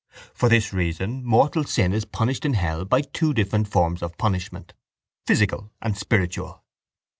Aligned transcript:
For 0.33 0.49
this 0.49 0.73
reason 0.73 1.23
mortal 1.23 1.63
sin 1.63 1.93
is 1.93 2.05
punished 2.05 2.43
in 2.43 2.53
hell 2.55 2.85
by 2.85 3.01
two 3.01 3.35
different 3.35 3.67
forms 3.67 4.01
of 4.01 4.17
punishment, 4.17 4.73
physical 5.27 5.69
and 5.79 5.95
spiritual. 5.95 6.63